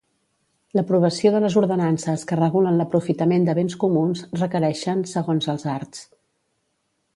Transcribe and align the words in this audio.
L'aprovació 0.77 1.31
de 1.35 1.41
les 1.43 1.57
ordenances 1.61 2.23
que 2.31 2.39
regulen 2.39 2.81
l'aprofitament 2.81 3.47
de 3.49 3.57
béns 3.61 3.77
comuns 3.85 4.25
requereixen, 4.43 5.07
segons 5.15 5.53
els 5.57 5.71
arts. 5.79 6.05